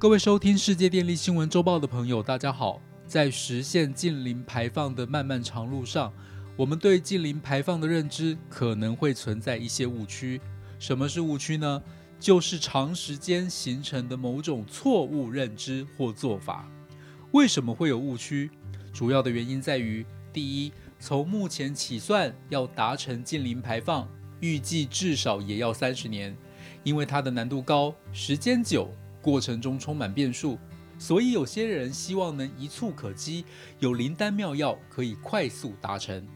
[0.00, 2.80] 各位收听世界电力新闻周报的朋友，大家好。
[3.06, 6.10] 在实现近零排放的漫漫长路上，
[6.56, 10.40] 我们对近零排放的认知可能会存在一些误区。
[10.78, 11.82] 什么是误区呢？
[12.18, 16.66] 就是长时间形成的某种错误认知或做法。
[17.32, 18.50] 为什么会有误区？
[18.94, 24.08] 主要的原因在于：第一，从目前起算，要达成近零排放，
[24.40, 26.34] 预计至少也要三十年，
[26.84, 28.90] 因为它的难度高，时间久。
[29.22, 30.58] 过程中充满变数，
[30.98, 33.44] 所以有些人希望能一触可及，
[33.78, 36.26] 有灵丹妙药可以快速达成。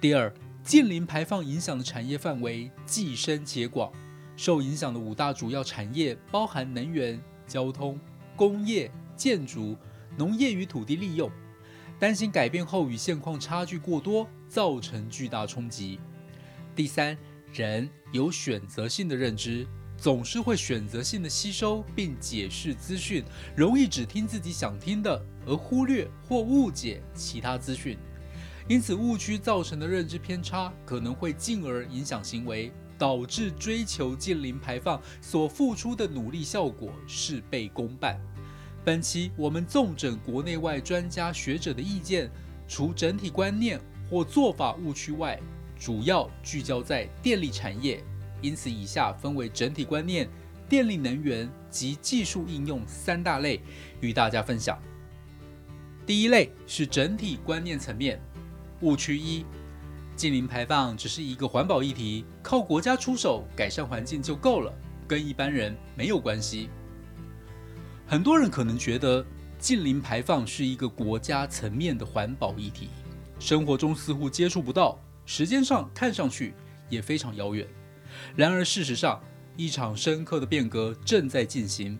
[0.00, 0.32] 第二，
[0.62, 3.92] 近零排放影响的产业范围既深且广，
[4.36, 7.98] 受影响的五大主要产业包含能源、交通、
[8.36, 9.76] 工业、建筑、
[10.16, 11.30] 农业与土地利用，
[11.98, 15.98] 担心改变后与现况差距过多，造成巨大冲击。
[16.74, 17.16] 第三，
[17.52, 19.66] 人有选择性的认知。
[20.04, 23.24] 总是会选择性的吸收并解释资讯，
[23.56, 27.96] 容易只听自己想听的，而忽略或误解其他资讯。
[28.68, 38.20] 因此，误区造成的认知偏差可能会进而影响行为，导致追求近零排放所付出的努力效果事倍功半。
[38.84, 42.30] 本期我们纵整国内外专家学者的意见，
[42.68, 43.80] 除整体观念
[44.10, 45.40] 或做法误区外，
[45.80, 48.04] 主要聚焦在电力产业。
[48.44, 50.28] 因此，以下分为整体观念、
[50.68, 53.62] 电力能源及技术应用三大类，
[54.02, 54.78] 与大家分享。
[56.04, 58.20] 第一类是整体观念层面
[58.82, 59.46] 误区一：
[60.14, 64.70] 近零排放只是一个环保议题，靠国家出手改善环境就够了，
[65.08, 66.68] 跟一般人没有关系。
[68.06, 69.24] 很多人可能觉得
[69.58, 72.90] 近零排放是一个国家层面的环保议题，
[73.38, 76.52] 生活中似乎接触不到，时间上看上去
[76.90, 77.66] 也非常遥远。
[78.36, 79.20] 然而，事实上，
[79.56, 81.98] 一场深刻的变革正在进行，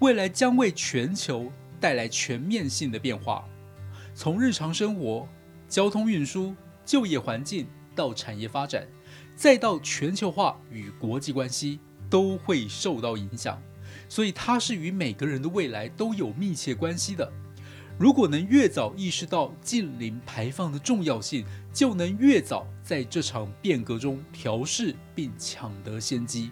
[0.00, 3.44] 未来将为全球带来全面性的变化。
[4.14, 5.28] 从日常生活、
[5.68, 8.86] 交通运输、就业环境到产业发展，
[9.34, 11.80] 再到全球化与国际关系，
[12.10, 13.60] 都会受到影响。
[14.08, 17.30] 所以，它是与每个人的未来都有密切关系的。
[17.98, 26.50] 如果能越早意识到近零排放的重要性，就能越早在这场变革中调试并抢得先机。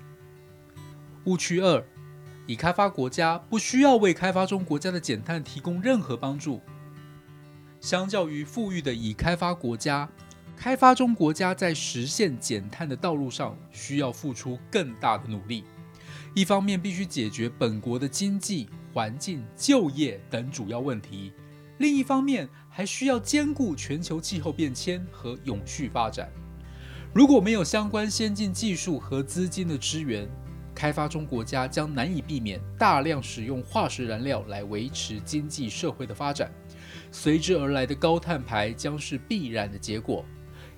[1.24, 1.84] 误区二：
[2.46, 6.60] 已开发国家不需要为开发中国家的减碳提供任何帮助。
[7.80, 10.08] 相较于富裕的已开发国家，
[10.56, 15.64] 开发中国家在实现减碳的道路上需要付出更大的努力。
[16.34, 18.68] 一方面必须解决本国的经济。
[18.92, 21.32] 环境、就业等主要问题。
[21.78, 26.30] 另一方面，还需要兼顾全球气候变迁和永续发展。
[27.12, 30.28] 如果没有相关先进技术和资金的支援，
[30.74, 36.52] 开发中国家将难以避免大量使用化石燃料来维持经济社会的发展，
[37.10, 40.24] 随之而来的高碳排将是必然的结果。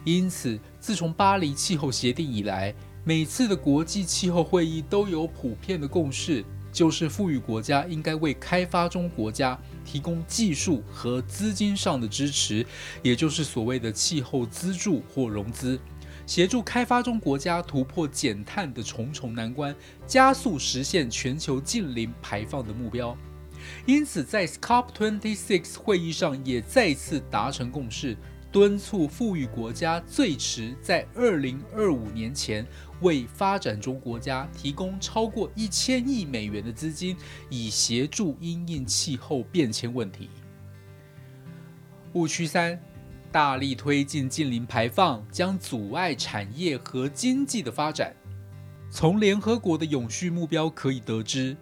[0.05, 2.75] 因此，自从巴黎气候协定以来，
[3.05, 6.45] 每次的国际气候会议都有普遍的共识。
[6.73, 12.67] 就是富裕国家应该为开发中国家提供技术和资金上的支持，
[13.03, 15.79] 也就是所谓的气候资助或融资，
[16.27, 23.17] 协助开发中国家突破减碳的重重难关，加速实现全球近零排放的目标。
[23.87, 28.17] 因此，在 COP26 会议上也再次达成共识。
[28.53, 32.67] 敦促富裕国家最迟在二零二五年前
[33.01, 37.17] 为发展中国家提供超过一千亿美元的资金，
[37.49, 40.29] 以协助因应气候变迁问题。
[42.13, 42.79] 误区三：
[43.33, 48.15] 大力推进近零排放将阻碍产业和经济的发展。
[48.91, 51.57] 从联合国的永续目标可以得知，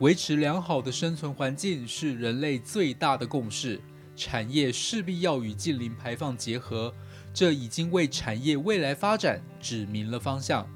[0.00, 3.80] 维持良好的生存环境是人类最大的共识。
[4.16, 6.92] 产业势必要与近零排放结合，
[7.34, 10.66] 这已经为产业未来发展指明了方向。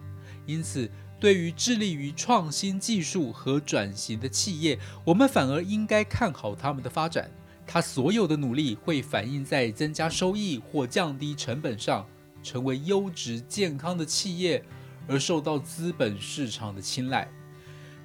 [0.46, 7.30] 因此，对于致力于创新技术和转型的企业，我们反而应该看好他们的发展。
[7.66, 12.06] 他所有的努力会反映在增加收益或降低成本上，
[12.42, 14.64] 成为优质健康的企业，
[15.06, 17.30] 而受到资本市场的青睐。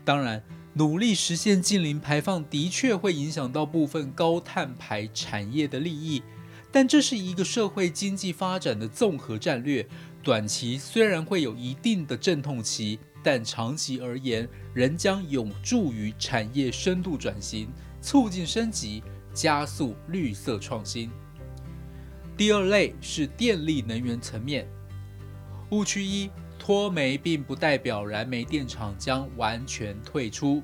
[0.06, 0.42] 当然。
[0.78, 6.22] 努力实现近零排放的确会影响到部分高碳排产业的利益，
[6.70, 9.88] 但这是一个社会经济发展的综合战略。
[10.22, 17.70] 短期虽然会有一定的阵痛期，但长期而言仍将有助于产业深度转型、
[18.02, 19.02] 促进升级、
[19.34, 21.10] 加速绿色创新。
[22.36, 24.68] 第二类是电力能源层面
[25.70, 26.30] 误区一。
[26.66, 30.64] 脱煤并不代表燃煤电厂将完全退出。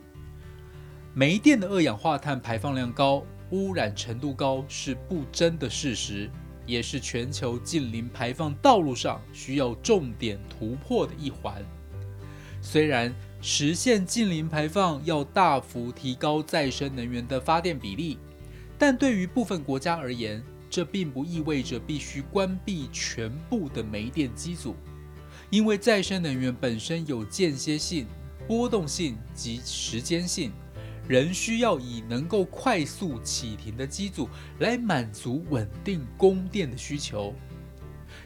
[1.14, 6.28] 煤电的二氧化碳排放量高、污染程度高是不争的事实，
[6.66, 11.64] 也是全球近零排放道路上需要重点突破的一环。
[12.64, 18.18] 虽然实现近零排放要大幅提高再生能源的发电比例，
[18.76, 24.76] 但对于部分国家而言，这并不意味着必须关闭全部的煤电机组，
[25.52, 28.08] 因为再生能源本身有间歇性、
[28.48, 30.52] 波动性及时间性，
[31.08, 37.36] 仍需要以能够快速启停的机组来满足稳定供电的需求。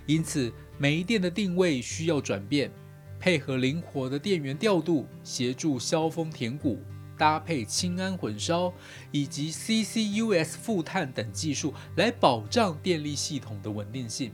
[0.06, 2.72] 因此，煤电的定位需要转变，
[3.20, 6.80] 配合灵活的电源调度，协助消峰填谷。
[7.18, 8.74] 搭配氢氨混烧
[9.10, 14.34] 以及 CCUS 负碳等技术来保障电力系统的稳定性，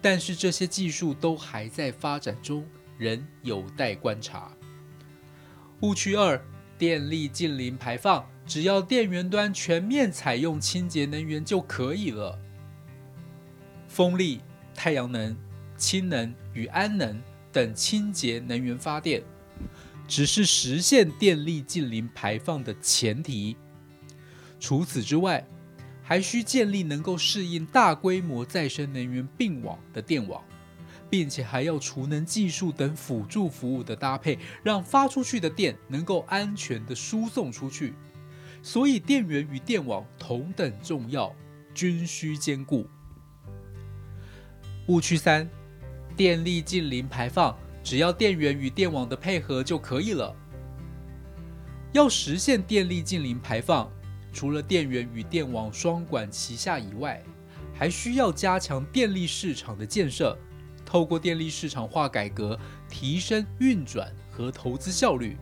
[0.00, 2.66] 但是这些技术都还在发展中，
[2.98, 4.52] 仍有待观察。
[5.80, 6.40] 误区二：
[6.78, 12.38] 电力近零排放，只要电源端全面采用清洁能源就可以了。
[13.88, 14.40] 风力、
[14.74, 15.36] 太阳能、
[15.76, 17.20] 氢能与氨能
[17.52, 19.22] 等清洁能源发电。
[20.06, 23.56] 只是实现电力近零排放的前提。
[24.60, 25.46] 除此之外，
[26.04, 30.44] 还需建立能够适应大规模再生能源并网的电网，
[31.10, 37.94] 并且还要储能技术等辅助服务的搭配，让发出去的电能够安全的输送出去。
[38.62, 41.34] 所以，电源与电网同等重要，
[41.74, 42.86] 均需兼顾。
[44.88, 45.48] 误区三：
[46.14, 47.56] 电力近零排放。
[47.82, 50.34] 只要电源与电网的配合就可以了。
[51.92, 53.92] 要实现电力近零排放，
[54.34, 57.22] 除了电源与电网双管齐下以外，
[57.72, 60.36] 还需要加强电力市场的建设，
[60.84, 62.58] 透过电力市场化改革，
[62.88, 65.36] 提升运转和投资效率，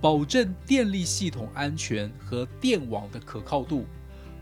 [0.00, 3.84] 保证电力系统安全和电网的可靠度。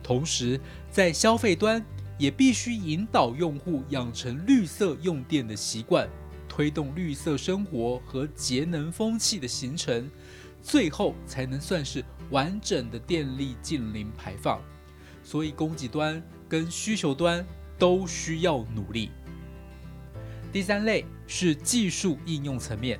[0.02, 0.60] 同时，
[0.90, 1.84] 在消费端
[2.18, 6.06] 也必须引导用户养成绿色用电的习惯。
[6.48, 10.08] 推动绿色生活和节能风气的形成，
[10.66, 14.60] 最后才能算是完整的电力近零排放。
[15.22, 17.46] 所以，供给端跟需求端
[17.78, 19.10] 都需要努力。
[20.52, 22.98] 第三类是技术应用层面。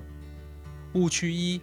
[0.95, 1.61] 误区一：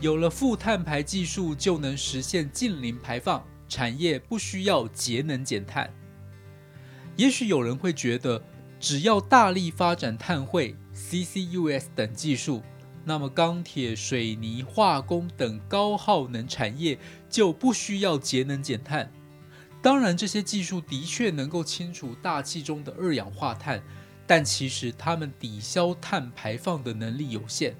[0.00, 5.92] 有了负碳排技术就能实现近零排放，产业不需要节能减碳。
[7.16, 8.42] 也许有人会觉得，
[8.80, 10.74] 只要大力发展碳汇。
[10.94, 12.62] CCUS 等技术，
[13.04, 19.10] 那么钢铁、水泥、化工等高耗能产业就不需要节能减碳。
[19.82, 23.82] 当然，这些技术的确能够清除大气中的二氧化碳，
[24.26, 27.74] 但其实它们抵消碳排放的能力有限。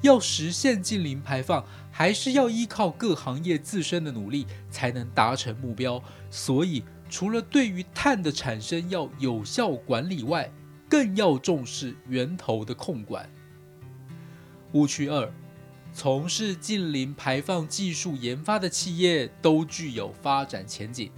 [0.00, 6.00] 要实现近零排放，还是要依靠各行业自身的努力才能达成目标。
[6.30, 10.48] 所以，除了对于碳的产生要有效管理外，
[10.88, 13.28] 更要重视源头的控管。
[14.72, 15.32] 误区二：
[15.92, 21.10] 从事近零排放技术研发的企业都具有发展前景。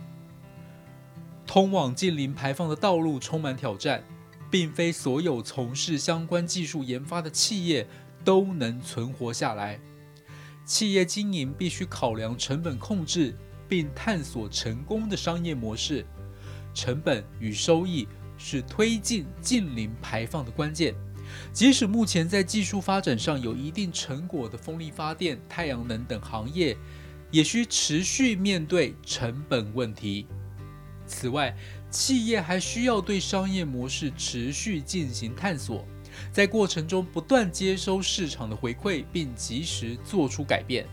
[1.47, 4.05] 通往近零排放的道路充满挑战，
[4.51, 7.87] 并非所有从事相关技术研发的企业
[8.25, 9.81] 都能存活下来。
[10.65, 13.37] 企业经营必须考量成本控制，
[13.69, 16.07] 并探索成功的商业模式。
[16.73, 18.07] 成本与收益。
[18.43, 20.95] 是推进近零排放的关键。
[21.53, 26.77] 即使目前在技术发展上有一定成果的风力发电、太阳能等行业，
[27.31, 30.27] 也需持续面对成本问题。
[31.07, 31.57] 此外，
[31.91, 35.85] 企业还需要对商业模式持续进行探索，
[36.31, 40.87] 在过程中不断接收市场的回馈，并及时做出改变，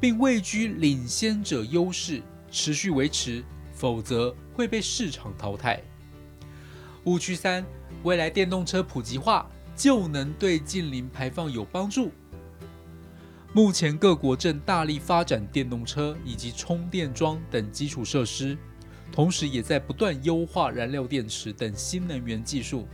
[0.00, 3.44] 并位居领先者优势，持续维持，
[3.74, 5.82] 否则会被市场淘汰。
[7.04, 7.64] 误区三：
[8.02, 12.10] 未来电动车普及化就能对近零排放有帮助。
[13.52, 18.56] 目前各国正大力发展电动车以及充电桩等基础设施，
[19.10, 22.86] 同时也在不断优化燃料电池等新能源技术。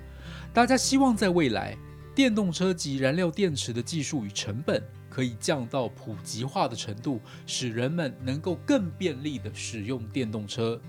[0.55, 1.77] 大家希望在未来，
[2.15, 10.81] 电动车及燃料电池的技术与成本可以降到普及化的程度，使人们能够更便利地使用电动车。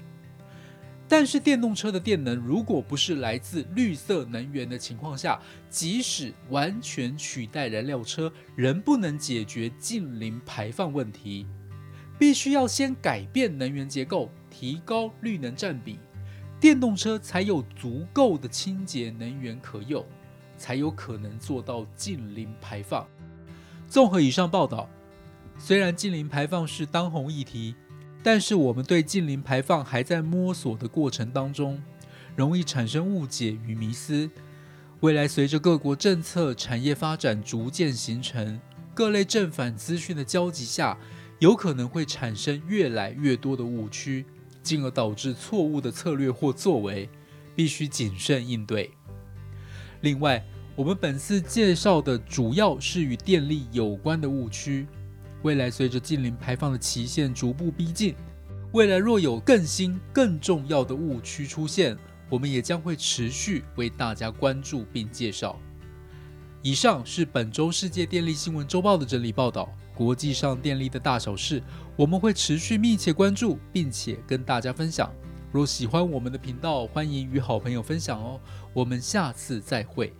[1.10, 11.48] 但是电动车的电能如果不是来自绿色能源的情况下，即使完全取代燃料车，仍不能解决近零排放问题。
[12.20, 16.00] 必须要先改变能源结构，提高绿能占比，
[16.60, 20.04] 电动车才有足够的清洁能源可用，
[20.58, 23.08] 才有可能做到近零排放。
[23.88, 24.90] 综合以上报道，
[25.58, 27.76] 虽然近零排放是当红议题，
[28.24, 31.82] 但是我们对近零排放还在摸索的过程当中，
[32.36, 34.30] 容易产生误解与迷思。
[35.02, 38.60] 未来随着各国政策、产业发展逐渐形成，
[38.94, 40.98] 各类正反资讯的交集下，
[41.40, 44.26] 有可能会产生越来越多的误区，
[44.64, 47.08] 进而导致错误的策略或作为，
[47.56, 48.92] 必须谨慎应对。
[50.02, 50.44] 另外，
[50.76, 54.88] 我们本次介绍的主要是与电力有关的误区。
[55.44, 58.16] 未来随着近零排放的期限逐步逼近，
[58.74, 61.98] 未来若有更新、更重要的误区出现，
[62.30, 65.60] 我们也将会持续为大家关注并介绍。
[66.62, 69.70] 以上是本周世界电力新闻周报的整理报道。
[69.96, 71.64] 国际上电力的大小事，
[71.96, 75.12] 我们会持续密切关注，并且跟大家分享。
[75.52, 78.40] 若喜欢我们的频道，欢迎与好朋友分享哦。
[78.74, 80.14] 我们下次再会。